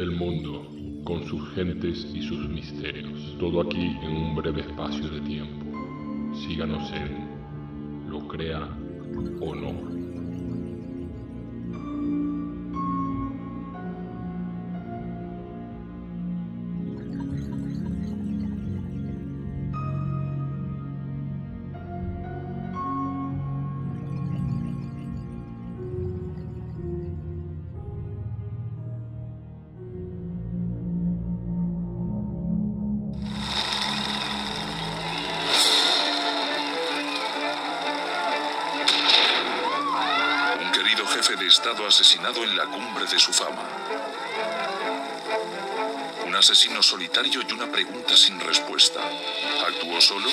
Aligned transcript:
El 0.00 0.12
mundo, 0.12 0.66
con 1.04 1.26
sus 1.26 1.46
gentes 1.50 2.10
y 2.14 2.22
sus 2.22 2.48
misterios. 2.48 3.36
Todo 3.38 3.60
aquí 3.60 3.98
en 4.02 4.16
un 4.16 4.34
breve 4.34 4.62
espacio 4.62 5.06
de 5.10 5.20
tiempo. 5.20 5.66
Síganos 6.48 6.90
en 6.92 8.08
Lo 8.08 8.26
crea 8.26 8.66
o 9.42 9.54
no. 9.54 10.09
Jefe 41.10 41.34
de 41.34 41.46
Estado 41.46 41.86
asesinado 41.86 42.44
en 42.44 42.56
la 42.56 42.66
cumbre 42.66 43.04
de 43.04 43.18
su 43.18 43.32
fama. 43.32 43.64
Un 46.24 46.36
asesino 46.36 46.82
solitario 46.82 47.42
y 47.46 47.52
una 47.52 47.66
pregunta 47.66 48.16
sin 48.16 48.38
respuesta. 48.38 49.00
¿Actuó 49.66 50.00
solo? 50.00 50.28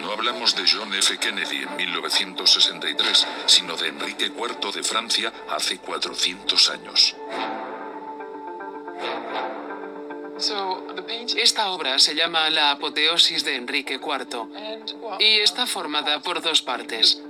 No 0.00 0.10
hablamos 0.10 0.56
de 0.56 0.64
John 0.68 0.92
F. 0.94 1.18
Kennedy 1.18 1.62
en 1.62 1.76
1963, 1.76 3.26
sino 3.46 3.76
de 3.76 3.88
Enrique 3.88 4.26
IV 4.26 4.72
de 4.72 4.82
Francia 4.82 5.32
hace 5.48 5.78
400 5.78 6.70
años. 6.70 7.14
Esta 11.36 11.70
obra 11.70 11.98
se 12.00 12.16
llama 12.16 12.50
La 12.50 12.72
apoteosis 12.72 13.44
de 13.44 13.54
Enrique 13.54 13.94
IV 13.94 14.48
y 15.20 15.38
está 15.38 15.66
formada 15.66 16.20
por 16.20 16.42
dos 16.42 16.62
partes. 16.62 17.22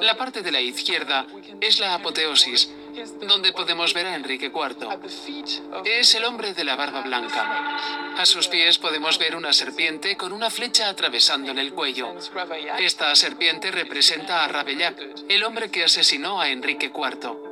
La 0.00 0.16
parte 0.16 0.42
de 0.42 0.50
la 0.50 0.60
izquierda 0.60 1.26
es 1.60 1.78
la 1.78 1.94
apoteosis, 1.94 2.70
donde 3.20 3.52
podemos 3.52 3.94
ver 3.94 4.06
a 4.06 4.16
Enrique 4.16 4.46
IV. 4.46 4.88
Es 5.84 6.14
el 6.16 6.24
hombre 6.24 6.54
de 6.54 6.64
la 6.64 6.74
barba 6.74 7.02
blanca. 7.02 7.78
A 8.16 8.26
sus 8.26 8.48
pies 8.48 8.78
podemos 8.78 9.18
ver 9.18 9.36
una 9.36 9.52
serpiente 9.52 10.16
con 10.16 10.32
una 10.32 10.50
flecha 10.50 10.88
atravesándole 10.88 11.60
el 11.60 11.72
cuello. 11.72 12.14
Esta 12.78 13.14
serpiente 13.14 13.70
representa 13.70 14.42
a 14.42 14.48
Ravaillac, 14.48 15.00
el 15.28 15.44
hombre 15.44 15.70
que 15.70 15.84
asesinó 15.84 16.40
a 16.40 16.48
Enrique 16.48 16.90
IV. 16.92 17.45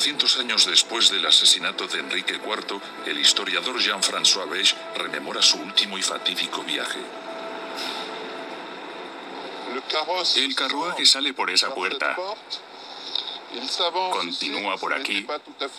400 0.00 0.38
años 0.38 0.64
después 0.64 1.10
del 1.10 1.26
asesinato 1.26 1.86
de 1.86 1.98
Enrique 1.98 2.40
IV, 2.42 2.80
el 3.04 3.18
historiador 3.18 3.78
Jean-François 3.78 4.48
Beige 4.48 4.74
rememora 4.96 5.42
su 5.42 5.58
último 5.58 5.98
y 5.98 6.02
fatídico 6.02 6.62
viaje. 6.62 7.00
El 10.36 10.54
carruaje 10.54 11.04
sale 11.04 11.34
por 11.34 11.50
esa 11.50 11.74
puerta. 11.74 12.16
Continúa 14.10 14.78
por 14.78 14.94
aquí. 14.94 15.26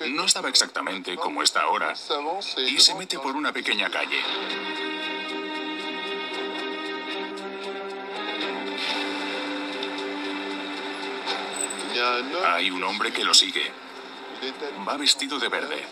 No 0.10 0.26
estaba 0.26 0.50
exactamente 0.50 1.16
como 1.16 1.42
está 1.42 1.62
ahora. 1.62 1.96
Y 2.58 2.80
se 2.80 2.94
mete 2.94 3.18
por 3.18 3.36
una 3.36 3.52
pequeña 3.52 3.90
calle. 3.90 4.22
Hay 12.46 12.70
un 12.70 12.84
hombre 12.84 13.12
que 13.12 13.24
lo 13.24 13.34
sigue. 13.34 13.91
Va 14.88 14.97
vestido 14.97 15.38
de 15.39 15.47
verde. 15.50 15.86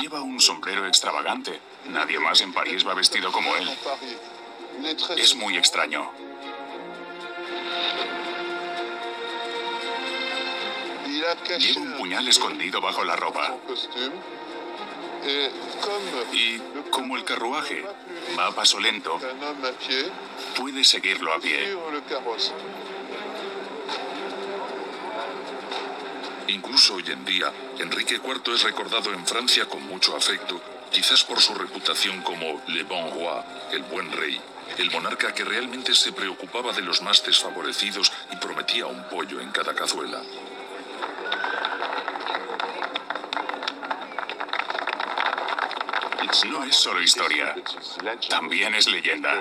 Lleva 0.00 0.22
un 0.22 0.40
sombrero 0.40 0.86
extravagante. 0.86 1.60
Nadie 1.86 2.18
más 2.18 2.40
en 2.40 2.52
París 2.52 2.86
va 2.86 2.94
vestido 2.94 3.32
como 3.32 3.54
él. 3.56 3.68
Es 5.16 5.34
muy 5.34 5.56
extraño. 5.56 6.10
Lleva 11.58 11.80
un 11.80 11.92
puñal 11.94 12.28
escondido 12.28 12.80
bajo 12.80 13.04
la 13.04 13.16
ropa. 13.16 13.56
Y 16.32 16.58
como 16.90 17.16
el 17.16 17.24
carruaje 17.24 17.84
va 18.38 18.46
a 18.46 18.52
paso 18.52 18.78
lento, 18.78 19.20
puede 20.56 20.84
seguirlo 20.84 21.34
a 21.34 21.40
pie. 21.40 21.76
Incluso 26.48 26.94
hoy 26.94 27.04
en 27.08 27.26
día, 27.26 27.52
Enrique 27.78 28.14
IV 28.14 28.54
es 28.54 28.62
recordado 28.62 29.12
en 29.12 29.26
Francia 29.26 29.66
con 29.66 29.86
mucho 29.86 30.16
afecto, 30.16 30.58
quizás 30.90 31.22
por 31.22 31.40
su 31.42 31.54
reputación 31.54 32.22
como 32.22 32.62
Le 32.68 32.84
Bon 32.84 33.10
Roi, 33.10 33.44
el 33.72 33.82
buen 33.82 34.10
rey, 34.12 34.40
el 34.78 34.90
monarca 34.90 35.34
que 35.34 35.44
realmente 35.44 35.94
se 35.94 36.12
preocupaba 36.12 36.72
de 36.72 36.80
los 36.80 37.02
más 37.02 37.22
desfavorecidos 37.22 38.10
y 38.32 38.36
prometía 38.36 38.86
un 38.86 39.02
pollo 39.10 39.42
en 39.42 39.50
cada 39.50 39.74
cazuela. 39.74 40.22
No 46.50 46.64
es 46.64 46.76
solo 46.76 47.00
historia, 47.00 47.54
también 48.28 48.74
es 48.74 48.88
leyenda. 48.88 49.40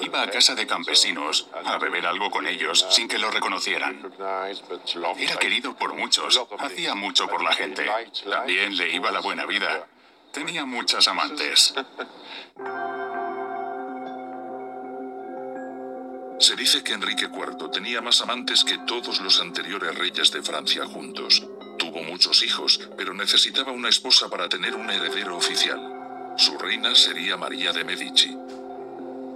Iba 0.00 0.22
a 0.22 0.30
casa 0.30 0.54
de 0.54 0.66
campesinos 0.66 1.48
a 1.64 1.76
beber 1.78 2.06
algo 2.06 2.30
con 2.30 2.46
ellos 2.46 2.86
sin 2.90 3.06
que 3.06 3.18
lo 3.18 3.30
reconocieran. 3.30 4.10
Era 5.18 5.36
querido 5.36 5.76
por 5.76 5.94
muchos, 5.94 6.40
hacía 6.58 6.94
mucho 6.94 7.28
por 7.28 7.42
la 7.42 7.52
gente. 7.52 7.86
También 8.28 8.76
le 8.76 8.90
iba 8.90 9.10
la 9.10 9.20
buena 9.20 9.44
vida. 9.44 9.86
Tenía 10.32 10.64
muchas 10.64 11.06
amantes. 11.08 11.74
Se 16.38 16.56
dice 16.56 16.82
que 16.82 16.94
Enrique 16.94 17.26
IV 17.26 17.70
tenía 17.70 18.00
más 18.00 18.22
amantes 18.22 18.64
que 18.64 18.78
todos 18.78 19.20
los 19.20 19.40
anteriores 19.40 19.94
reyes 19.94 20.30
de 20.30 20.42
Francia 20.42 20.86
juntos. 20.86 21.46
Muchos 22.20 22.42
hijos, 22.42 22.80
pero 22.98 23.14
necesitaba 23.14 23.72
una 23.72 23.88
esposa 23.88 24.28
para 24.28 24.46
tener 24.46 24.74
un 24.74 24.90
heredero 24.90 25.38
oficial. 25.38 25.80
Su 26.36 26.58
reina 26.58 26.94
sería 26.94 27.38
María 27.38 27.72
de 27.72 27.82
Medici. 27.82 28.36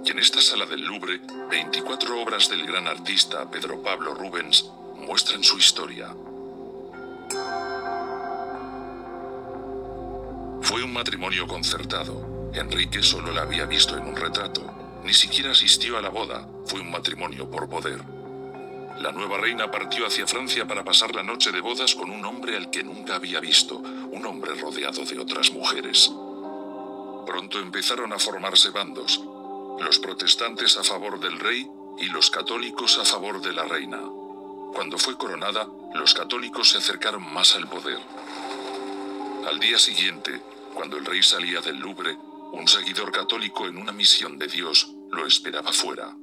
Y 0.05 0.11
en 0.11 0.19
esta 0.19 0.39
sala 0.39 0.67
del 0.67 0.81
Louvre, 0.81 1.19
24 1.49 2.21
obras 2.21 2.47
del 2.47 2.63
gran 2.63 2.85
artista 2.85 3.49
Pedro 3.49 3.81
Pablo 3.81 4.13
Rubens 4.13 4.69
muestran 4.97 5.43
su 5.43 5.57
historia. 5.57 6.09
Fue 10.61 10.83
un 10.83 10.93
matrimonio 10.93 11.47
concertado. 11.47 12.51
Enrique 12.53 13.01
solo 13.01 13.31
la 13.31 13.41
había 13.41 13.65
visto 13.65 13.97
en 13.97 14.05
un 14.05 14.15
retrato. 14.15 15.01
Ni 15.03 15.15
siquiera 15.15 15.53
asistió 15.53 15.97
a 15.97 16.03
la 16.03 16.09
boda. 16.09 16.47
Fue 16.67 16.81
un 16.81 16.91
matrimonio 16.91 17.49
por 17.49 17.67
poder. 17.67 18.14
La 18.99 19.11
nueva 19.11 19.37
reina 19.37 19.69
partió 19.69 20.07
hacia 20.07 20.25
Francia 20.25 20.65
para 20.65 20.83
pasar 20.83 21.13
la 21.13 21.21
noche 21.21 21.51
de 21.51 21.59
bodas 21.59 21.95
con 21.95 22.09
un 22.09 22.23
hombre 22.25 22.55
al 22.55 22.71
que 22.71 22.83
nunca 22.83 23.15
había 23.15 23.39
visto, 23.39 23.77
un 23.77 24.25
hombre 24.25 24.55
rodeado 24.55 25.03
de 25.03 25.19
otras 25.19 25.51
mujeres. 25.51 26.11
Pronto 27.25 27.59
empezaron 27.59 28.13
a 28.13 28.19
formarse 28.19 28.69
bandos, 28.69 29.21
los 29.79 29.99
protestantes 29.99 30.77
a 30.77 30.83
favor 30.83 31.19
del 31.19 31.37
rey 31.39 31.67
y 31.99 32.05
los 32.05 32.31
católicos 32.31 32.97
a 32.97 33.05
favor 33.05 33.41
de 33.41 33.51
la 33.51 33.65
reina. 33.65 33.99
Cuando 34.73 34.97
fue 34.97 35.17
coronada, 35.17 35.67
los 35.93 36.13
católicos 36.13 36.69
se 36.69 36.77
acercaron 36.77 37.33
más 37.33 37.55
al 37.55 37.67
poder. 37.67 37.99
Al 39.47 39.59
día 39.59 39.77
siguiente, 39.77 40.41
cuando 40.73 40.97
el 40.97 41.05
rey 41.05 41.21
salía 41.21 41.61
del 41.61 41.77
Louvre, 41.77 42.17
un 42.53 42.67
seguidor 42.67 43.11
católico 43.11 43.67
en 43.67 43.77
una 43.77 43.91
misión 43.91 44.37
de 44.37 44.47
Dios 44.47 44.93
lo 45.11 45.27
esperaba 45.27 45.71
fuera. 45.71 46.15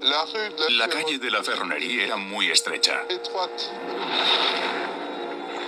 La 0.00 0.88
calle 0.88 1.18
de 1.18 1.30
la 1.30 1.42
Ferronería 1.42 2.04
era 2.04 2.16
muy 2.16 2.50
estrecha. 2.50 3.02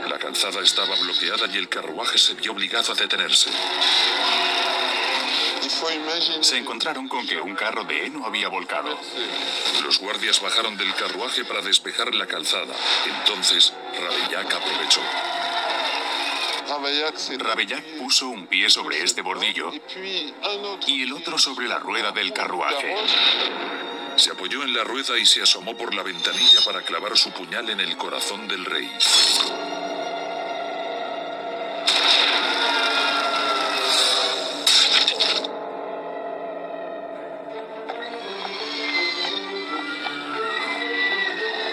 La 0.09 0.19
calzada 0.19 0.61
estaba 0.61 0.95
bloqueada 0.97 1.47
y 1.53 1.59
el 1.59 1.69
carruaje 1.69 2.17
se 2.17 2.35
vio 2.35 2.53
obligado 2.53 2.93
a 2.93 2.95
detenerse. 2.95 3.51
Se 6.43 6.59
encontraron 6.59 7.09
con 7.09 7.27
que 7.27 7.41
un 7.41 7.55
carro 7.55 7.85
de 7.85 8.07
heno 8.07 8.25
había 8.25 8.49
volcado. 8.49 8.97
Los 9.85 9.99
guardias 9.99 10.41
bajaron 10.41 10.77
del 10.77 10.95
carruaje 10.95 11.45
para 11.45 11.63
despejar 11.63 12.15
la 12.15 12.27
calzada. 12.27 12.75
Entonces, 13.07 13.73
Ravaillac 13.99 14.55
aprovechó. 14.55 15.01
Ravaillac 17.39 17.85
puso 17.99 18.29
un 18.29 18.47
pie 18.47 18.71
sobre 18.71 19.03
este 19.03 19.23
bordillo 19.23 19.73
y 20.87 21.03
el 21.03 21.13
otro 21.13 21.37
sobre 21.37 21.67
la 21.67 21.81
rueda 21.81 22.13
del 22.13 22.33
carruaje. 22.33 22.95
Se 24.21 24.33
apoyó 24.33 24.63
en 24.63 24.75
la 24.75 24.85
rueda 24.85 25.17
y 25.19 25.25
se 25.25 25.41
asomó 25.41 25.75
por 25.75 25.95
la 25.95 26.03
ventanilla 26.03 26.61
para 26.67 26.83
clavar 26.83 27.17
su 27.17 27.31
puñal 27.33 27.71
en 27.71 27.81
el 27.81 27.97
corazón 27.97 28.47
del 28.47 28.67
rey. 28.67 28.87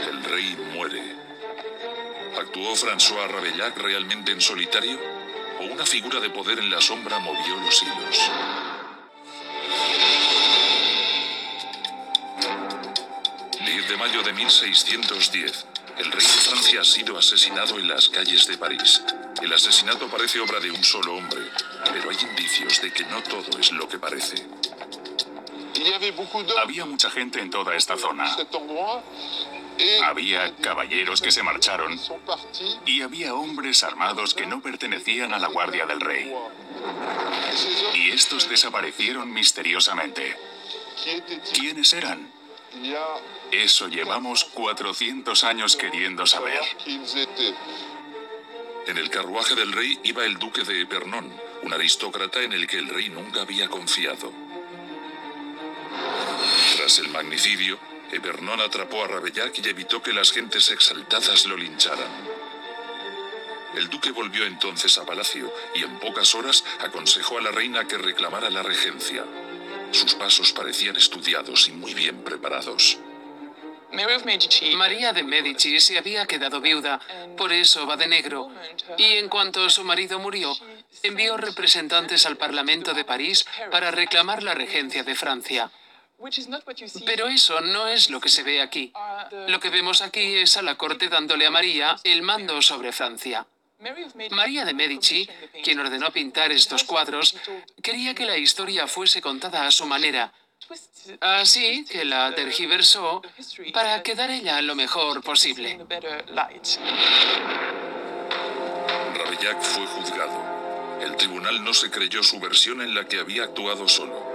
El 0.10 0.24
rey 0.24 0.56
muere. 0.74 1.04
¿Actuó 2.40 2.78
François 2.78 3.28
Rabellac 3.28 3.78
realmente 3.78 4.32
en 4.32 4.40
solitario? 4.40 4.98
¿O 5.60 5.66
una 5.66 5.86
figura 5.86 6.22
de 6.22 6.30
poder 6.30 6.60
en 6.60 6.70
la 6.70 6.80
sombra 6.80 7.20
movió 7.20 7.58
los 7.58 7.84
hilos? 7.84 8.32
10 13.68 13.90
de 13.90 13.98
mayo 13.98 14.24
de 14.24 14.32
1610. 14.32 15.66
El 15.98 16.10
rey 16.10 16.26
de 16.26 16.42
Francia 16.42 16.80
ha 16.80 16.84
sido 16.86 17.18
asesinado 17.18 17.78
en 17.78 17.90
las 17.90 18.08
calles 18.08 18.48
de 18.48 18.58
París. 18.58 19.04
El 19.42 19.52
asesinato 19.52 20.08
parece 20.08 20.40
obra 20.40 20.62
de 20.62 20.72
un 20.72 20.82
solo 20.86 21.16
hombre, 21.16 21.42
pero 21.92 22.10
hay 22.10 22.18
indicios 22.30 22.82
de 22.82 22.94
que 22.94 23.04
no 23.04 23.22
todo 23.24 23.60
es 23.60 23.74
lo 23.74 23.86
que 23.90 24.00
parece. 24.00 24.38
Había 26.62 26.86
mucha 26.86 27.10
gente 27.10 27.42
en 27.42 27.50
toda 27.50 27.76
esta 27.76 27.98
zona. 27.98 28.34
Había 30.06 30.56
caballeros 30.56 31.22
que 31.22 31.32
se 31.34 31.44
marcharon 31.44 32.00
y 32.86 33.02
había 33.02 33.34
hombres 33.34 33.84
armados 33.84 34.34
que 34.34 34.48
no 34.48 34.62
pertenecían 34.62 35.34
a 35.34 35.40
la 35.40 35.50
Guardia 35.50 35.86
del 35.86 36.00
Rey. 36.00 36.34
Y 37.96 38.12
estos 38.12 38.48
desaparecieron 38.48 39.30
misteriosamente. 39.30 40.38
¿Quiénes 41.54 41.92
eran? 41.92 42.37
Eso 43.52 43.88
llevamos 43.88 44.44
400 44.46 45.44
años 45.44 45.76
queriendo 45.76 46.26
saber. 46.26 46.62
En 48.88 48.98
el 48.98 49.10
carruaje 49.10 49.56
del 49.56 49.72
rey 49.72 50.00
iba 50.04 50.26
el 50.26 50.38
duque 50.38 50.64
de 50.64 50.82
Epernon, 50.82 51.32
un 51.64 51.74
aristócrata 51.74 52.42
en 52.42 52.54
el 52.54 52.68
que 52.68 52.78
el 52.78 52.88
rey 52.88 53.10
nunca 53.10 53.42
había 53.42 53.68
confiado. 53.68 54.32
Tras 56.78 57.00
el 57.00 57.10
magnicidio, 57.10 57.80
Epernon 58.12 58.62
atrapó 58.62 59.04
a 59.04 59.08
Rabellac 59.08 59.58
y 59.58 59.68
evitó 59.68 60.02
que 60.02 60.14
las 60.14 60.32
gentes 60.32 60.72
exaltadas 60.72 61.46
lo 61.46 61.58
lincharan. 61.58 62.10
El 63.76 63.90
duque 63.90 64.12
volvió 64.12 64.46
entonces 64.46 64.98
a 64.98 65.06
palacio 65.06 65.54
y 65.76 65.84
en 65.84 66.00
pocas 66.00 66.34
horas 66.34 66.64
aconsejó 66.80 67.38
a 67.38 67.42
la 67.42 67.52
reina 67.52 67.86
que 67.86 67.98
reclamara 67.98 68.50
la 68.50 68.64
regencia. 68.64 69.24
Sus 69.92 70.16
pasos 70.16 70.54
parecían 70.54 70.96
estudiados 70.96 71.68
y 71.68 71.72
muy 71.72 71.94
bien 71.94 72.24
preparados. 72.24 72.98
María 74.76 75.14
de 75.14 75.24
Medici 75.24 75.80
se 75.80 75.98
había 75.98 76.26
quedado 76.26 76.60
viuda, 76.60 77.00
por 77.38 77.54
eso 77.54 77.88
va 77.88 77.96
de 77.96 78.08
negro. 78.08 78.52
Y 78.98 79.14
en 79.14 79.30
cuanto 79.30 79.70
su 79.70 79.84
marido 79.84 80.20
murió, 80.20 80.54
envió 81.04 81.38
representantes 81.38 82.26
al 82.26 82.38
Parlamento 82.38 82.94
de 82.94 83.06
París 83.06 83.46
para 83.72 83.92
reclamar 83.92 84.44
la 84.44 84.54
regencia 84.54 85.04
de 85.04 85.16
Francia. 85.16 85.72
Pero 87.06 87.28
eso 87.28 87.62
no 87.62 87.88
es 87.88 88.10
lo 88.10 88.20
que 88.20 88.30
se 88.30 88.44
ve 88.44 88.62
aquí. 88.62 88.92
Lo 89.48 89.60
que 89.60 89.70
vemos 89.70 90.02
aquí 90.02 90.36
es 90.36 90.58
a 90.58 90.64
la 90.64 90.76
corte 90.76 91.10
dándole 91.10 91.46
a 91.46 91.52
María 91.52 91.96
el 92.04 92.24
mando 92.24 92.62
sobre 92.62 92.92
Francia. 92.92 93.46
María 94.32 94.66
de 94.66 94.74
Medici, 94.74 95.30
quien 95.64 95.80
ordenó 95.80 96.12
pintar 96.12 96.52
estos 96.52 96.84
cuadros, 96.84 97.36
quería 97.82 98.16
que 98.16 98.26
la 98.26 98.38
historia 98.38 98.88
fuese 98.88 99.22
contada 99.22 99.68
a 99.68 99.72
su 99.72 99.86
manera, 99.86 100.34
así 101.22 101.86
que 101.86 102.04
la 102.04 102.34
tergiversó 102.34 103.22
para 103.74 104.02
quedar 104.02 104.32
ella 104.32 104.62
lo 104.62 104.74
mejor 104.76 105.22
posible. 105.22 105.80
Rabellac 109.16 109.62
fue 109.62 109.86
juzgado. 109.86 110.58
El 111.02 111.16
tribunal 111.16 111.64
no 111.64 111.74
se 111.74 111.92
creyó 111.92 112.24
su 112.24 112.40
versión 112.40 112.82
en 112.82 112.96
la 112.96 113.08
que 113.08 113.20
había 113.20 113.44
actuado 113.44 113.88
solo. 113.88 114.26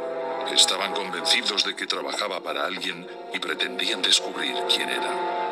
Estaban 0.54 0.92
convencidos 0.92 1.64
de 1.64 1.74
que 1.74 1.86
trabajaba 1.86 2.40
para 2.42 2.64
alguien 2.64 3.08
y 3.34 3.38
pretendían 3.40 4.02
descubrir 4.02 4.54
quién 4.68 4.88
era. 4.88 5.42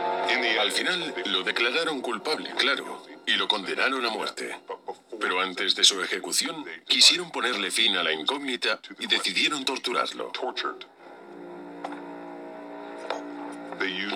Al 0.60 0.70
final 0.70 1.14
lo 1.26 1.42
declararon 1.42 2.00
culpable, 2.00 2.50
claro, 2.56 2.99
y 3.30 3.36
lo 3.36 3.46
condenaron 3.46 4.04
a 4.04 4.10
muerte. 4.10 4.56
Pero 5.20 5.40
antes 5.40 5.74
de 5.74 5.84
su 5.84 6.00
ejecución, 6.02 6.64
quisieron 6.86 7.30
ponerle 7.30 7.70
fin 7.70 7.96
a 7.96 8.02
la 8.02 8.12
incógnita 8.12 8.80
y 8.98 9.06
decidieron 9.06 9.64
torturarlo. 9.64 10.32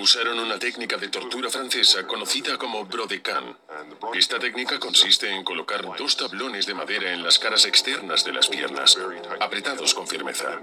Usaron 0.01 0.39
una 0.39 0.59
técnica 0.59 0.99
de 0.99 1.09
tortura 1.09 1.49
francesa 1.49 2.07
conocida 2.07 2.59
como 2.59 2.85
brodecán. 2.85 3.57
Esta 4.13 4.39
técnica 4.39 4.79
consiste 4.79 5.31
en 5.31 5.43
colocar 5.43 5.83
dos 5.97 6.17
tablones 6.19 6.67
de 6.67 6.75
madera 6.75 7.11
en 7.13 7.23
las 7.23 7.39
caras 7.39 7.65
externas 7.65 8.23
de 8.25 8.33
las 8.33 8.49
piernas, 8.49 8.99
apretados 9.41 9.95
con 9.95 10.07
firmeza. 10.07 10.61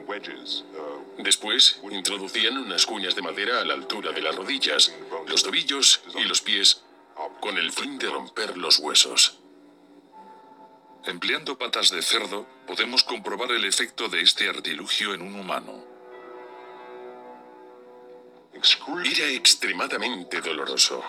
Después, 1.18 1.80
introducían 1.89 2.57
unas 2.57 2.86
cuñas 2.86 3.15
de 3.15 3.24
madera 3.24 3.62
a 3.62 3.65
la 3.65 3.74
altura 3.74 4.12
de 4.12 4.21
las 4.21 4.36
rodillas, 4.36 4.94
los 5.27 5.42
tobillos 5.42 6.01
y 6.15 6.25
los 6.25 6.42
pies, 6.42 6.83
con 7.42 7.58
el 7.58 7.72
fin 7.72 7.98
de 7.98 8.08
romper 8.08 8.56
los 8.58 8.80
huesos. 8.80 9.40
Empleando 11.06 11.58
patas 11.58 11.90
de 11.90 12.02
cerdo, 12.04 12.48
podemos 12.68 13.04
comprobar 13.04 13.52
el 13.52 13.66
efecto 13.66 14.08
de 14.08 14.22
este 14.22 14.48
artilugio 14.48 15.16
en 15.16 15.24
un 15.24 15.40
humano. 15.40 15.84
Era 18.54 19.28
extremadamente 19.30 20.40
doloroso. 20.40 21.04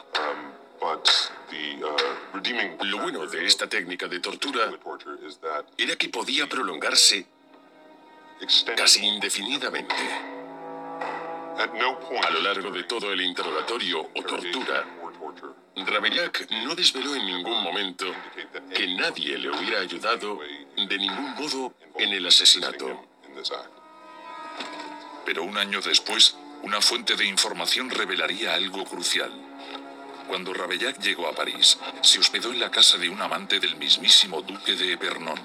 Lo 2.80 2.98
bueno 2.98 3.26
de 3.26 3.46
esta 3.46 3.68
técnica 3.68 4.08
de 4.08 4.18
tortura 4.20 4.72
era 5.76 5.96
que 5.96 6.08
podía 6.08 6.48
prolongarse 6.48 7.26
casi 8.74 9.04
indefinidamente. 9.04 9.94
A 11.58 12.30
lo 12.30 12.40
largo 12.40 12.70
de 12.70 12.84
todo 12.84 13.12
el 13.12 13.20
interrogatorio 13.20 14.00
o 14.00 14.22
tortura, 14.22 14.84
Rabellac 15.76 16.50
no 16.50 16.74
desveló 16.74 17.14
en 17.14 17.26
ningún 17.26 17.62
momento 17.62 18.06
que 18.74 18.86
nadie 18.88 19.38
le 19.38 19.50
hubiera 19.50 19.80
ayudado 19.80 20.38
de 20.76 20.98
ningún 20.98 21.34
modo 21.34 21.74
en 21.96 22.10
el 22.10 22.26
asesinato. 22.26 23.06
Pero 25.24 25.44
un 25.44 25.56
año 25.56 25.80
después, 25.80 26.36
una 26.62 26.80
fuente 26.80 27.16
de 27.16 27.24
información 27.24 27.88
revelaría 27.88 28.54
algo 28.54 28.84
crucial. 28.84 29.32
Cuando 30.28 30.52
Rabellac 30.52 30.98
llegó 31.00 31.26
a 31.26 31.34
París, 31.34 31.78
se 32.02 32.18
hospedó 32.18 32.52
en 32.52 32.60
la 32.60 32.70
casa 32.70 32.98
de 32.98 33.08
un 33.08 33.20
amante 33.20 33.58
del 33.58 33.76
mismísimo 33.76 34.42
duque 34.42 34.74
de 34.74 34.92
Epernon. 34.92 35.40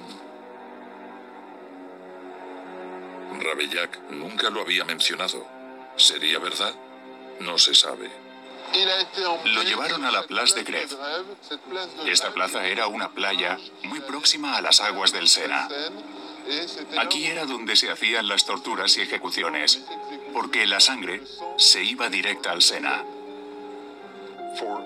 Rabellac 3.40 4.12
nunca 4.12 4.50
lo 4.50 4.62
había 4.62 4.84
mencionado. 4.84 5.48
¿Sería 5.96 6.40
verdad? 6.40 6.76
No 7.40 7.58
se 7.58 7.74
sabe. 7.74 8.27
Lo 9.46 9.64
llevaron 9.64 10.06
a 10.06 10.12
la 10.12 10.24
Place 10.24 10.56
de 10.56 10.64
Grève. 10.64 10.96
Esta 12.06 12.34
plaza 12.34 12.66
era 12.66 12.88
una 12.88 13.10
playa 13.10 13.58
muy 13.84 14.00
próxima 14.02 14.58
a 14.58 14.62
las 14.62 14.82
aguas 14.82 15.12
del 15.12 15.28
Sena. 15.28 15.68
Aquí 16.98 17.26
era 17.26 17.46
donde 17.46 17.76
se 17.76 17.90
hacían 17.90 18.28
las 18.28 18.46
torturas 18.46 18.98
y 18.98 19.02
ejecuciones, 19.02 19.82
porque 20.34 20.66
la 20.66 20.80
sangre 20.80 21.22
se 21.58 21.84
iba 21.84 22.10
directa 22.10 22.52
al 22.52 22.62
Sena. 22.62 23.04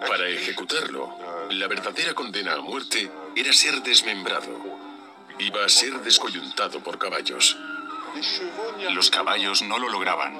Para 0.07 0.27
ejecutarlo, 0.27 1.15
la 1.51 1.67
verdadera 1.67 2.13
condena 2.13 2.53
a 2.53 2.61
muerte 2.61 3.09
era 3.35 3.53
ser 3.53 3.81
desmembrado. 3.83 4.59
Iba 5.39 5.65
a 5.65 5.69
ser 5.69 6.01
descoyuntado 6.01 6.81
por 6.81 6.97
caballos. 6.97 7.57
Los 8.91 9.09
caballos 9.09 9.61
no 9.61 9.77
lo 9.77 9.89
lograban. 9.89 10.39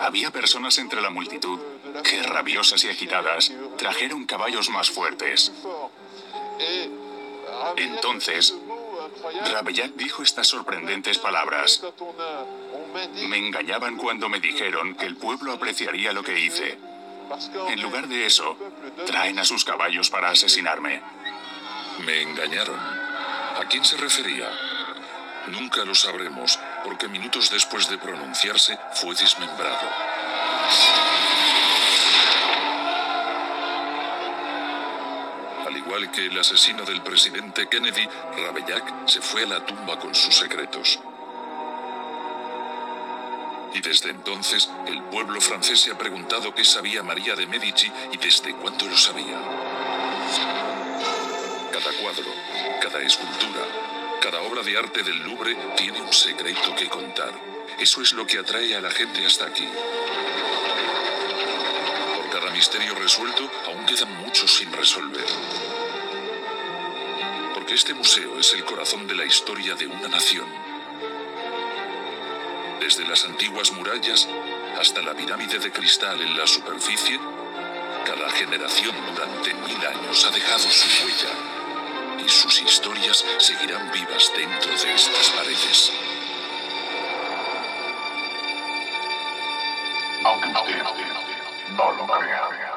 Había 0.00 0.30
personas 0.30 0.78
entre 0.78 1.00
la 1.00 1.10
multitud 1.10 1.58
que, 2.02 2.22
rabiosas 2.22 2.84
y 2.84 2.88
agitadas, 2.88 3.52
trajeron 3.78 4.26
caballos 4.26 4.68
más 4.70 4.90
fuertes. 4.90 5.52
Entonces, 7.76 8.54
Rabellac 9.52 9.92
dijo 9.94 10.22
estas 10.22 10.46
sorprendentes 10.46 11.18
palabras. 11.18 11.82
Me 13.28 13.38
engañaban 13.38 13.96
cuando 13.96 14.28
me 14.28 14.40
dijeron 14.40 14.94
que 14.94 15.06
el 15.06 15.16
pueblo 15.16 15.52
apreciaría 15.52 16.12
lo 16.12 16.22
que 16.22 16.38
hice. 16.38 16.78
En 17.68 17.80
lugar 17.80 18.08
de 18.08 18.26
eso, 18.26 18.56
traen 19.06 19.38
a 19.38 19.44
sus 19.44 19.64
caballos 19.64 20.10
para 20.10 20.30
asesinarme. 20.30 21.00
Me 22.04 22.22
engañaron. 22.22 22.78
¿A 22.78 23.64
quién 23.68 23.84
se 23.84 23.96
refería? 23.96 24.50
Nunca 25.48 25.84
lo 25.84 25.94
sabremos, 25.94 26.58
porque 26.84 27.08
minutos 27.08 27.50
después 27.50 27.88
de 27.88 27.98
pronunciarse 27.98 28.78
fue 28.94 29.14
desmembrado. 29.14 29.88
Al 35.66 35.76
igual 35.76 36.10
que 36.10 36.26
el 36.26 36.38
asesino 36.38 36.84
del 36.84 37.02
presidente 37.02 37.68
Kennedy, 37.68 38.08
Rabellac 38.36 39.08
se 39.08 39.20
fue 39.20 39.44
a 39.44 39.46
la 39.46 39.66
tumba 39.66 39.98
con 39.98 40.14
sus 40.14 40.34
secretos. 40.34 40.98
Y 43.74 43.80
desde 43.80 44.10
entonces, 44.10 44.68
el 44.86 45.02
pueblo 45.04 45.40
francés 45.40 45.80
se 45.80 45.92
ha 45.92 45.98
preguntado 45.98 46.54
qué 46.54 46.64
sabía 46.64 47.02
María 47.02 47.34
de 47.34 47.46
Medici 47.46 47.90
y 48.12 48.18
desde 48.18 48.54
cuándo 48.56 48.86
lo 48.86 48.96
sabía. 48.96 49.40
Cada 51.72 51.90
cuadro, 52.02 52.30
cada 52.82 53.00
escultura, 53.00 53.91
cada 54.22 54.40
obra 54.42 54.62
de 54.62 54.78
arte 54.78 55.02
del 55.02 55.18
Louvre 55.24 55.56
tiene 55.76 56.00
un 56.00 56.12
secreto 56.12 56.76
que 56.76 56.88
contar. 56.88 57.32
Eso 57.80 58.00
es 58.00 58.12
lo 58.12 58.24
que 58.24 58.38
atrae 58.38 58.76
a 58.76 58.80
la 58.80 58.90
gente 58.90 59.26
hasta 59.26 59.46
aquí. 59.46 59.66
Por 62.16 62.30
cada 62.30 62.52
misterio 62.52 62.94
resuelto, 62.94 63.50
aún 63.66 63.84
quedan 63.84 64.12
muchos 64.24 64.54
sin 64.54 64.72
resolver. 64.72 65.26
Porque 67.52 67.74
este 67.74 67.94
museo 67.94 68.38
es 68.38 68.52
el 68.54 68.64
corazón 68.64 69.08
de 69.08 69.16
la 69.16 69.24
historia 69.24 69.74
de 69.74 69.88
una 69.88 70.06
nación. 70.06 70.46
Desde 72.78 73.04
las 73.04 73.24
antiguas 73.24 73.72
murallas 73.72 74.28
hasta 74.78 75.02
la 75.02 75.14
pirámide 75.14 75.58
de 75.58 75.72
cristal 75.72 76.22
en 76.22 76.38
la 76.38 76.46
superficie, 76.46 77.18
cada 78.06 78.30
generación 78.30 78.94
durante 79.12 79.52
mil 79.52 79.84
años 79.84 80.24
ha 80.24 80.30
dejado 80.30 80.70
su 80.70 81.04
huella 81.04 81.51
y 82.24 82.28
sus 82.28 82.60
historias 82.62 83.24
seguirán 83.38 83.90
vivas 83.92 84.32
dentro 84.36 84.70
de 84.70 84.94
estas 84.94 85.30
paredes. 85.30 85.92
Aunque 90.24 90.48
usted 90.48 90.82
no 91.76 91.92
lo 91.92 92.06
crea. 92.06 92.71